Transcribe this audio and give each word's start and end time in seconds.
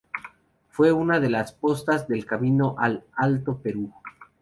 Fue 0.71 0.91
una 0.91 1.19
de 1.19 1.29
las 1.29 1.53
postas 1.53 2.07
del 2.07 2.25
camino 2.25 2.73
al 2.79 3.03
Alto 3.17 3.59
Perú. 3.61 3.93